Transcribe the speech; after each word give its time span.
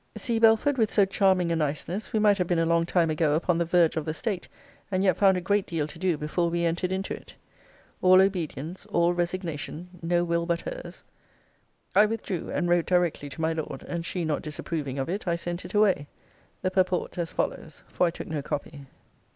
See, 0.17 0.39
Belford, 0.39 0.79
with 0.79 0.89
so 0.89 1.05
charming 1.05 1.51
a 1.51 1.55
niceness, 1.55 2.11
we 2.11 2.17
might 2.17 2.39
have 2.39 2.47
been 2.47 2.57
a 2.57 2.65
long 2.65 2.87
time 2.87 3.11
ago 3.11 3.35
upon 3.35 3.59
the 3.59 3.65
verge 3.65 3.95
of 3.95 4.03
the 4.05 4.15
state, 4.15 4.47
and 4.89 5.03
yet 5.03 5.15
found 5.15 5.37
a 5.37 5.41
great 5.41 5.67
deal 5.67 5.85
to 5.85 5.99
do 5.99 6.17
before 6.17 6.49
we 6.49 6.65
entered 6.65 6.91
into 6.91 7.13
it. 7.13 7.35
All 8.01 8.19
obedience, 8.19 8.87
all 8.87 9.13
resignation 9.13 9.89
no 10.01 10.23
will 10.23 10.47
but 10.47 10.61
her's. 10.61 11.03
I 11.93 12.07
withdrew, 12.07 12.49
and 12.49 12.67
wrote 12.67 12.87
directly 12.87 13.29
to 13.29 13.41
my 13.41 13.53
Lord; 13.53 13.83
and 13.83 14.03
she 14.03 14.25
not 14.25 14.41
disapproving 14.41 14.97
of 14.97 15.07
it, 15.07 15.27
I 15.27 15.35
sent 15.35 15.65
it 15.65 15.75
away. 15.75 16.07
The 16.63 16.71
purport 16.71 17.19
as 17.19 17.31
follows; 17.31 17.83
for 17.87 18.07
I 18.07 18.09
took 18.09 18.25
no 18.27 18.41
copy. 18.41 18.87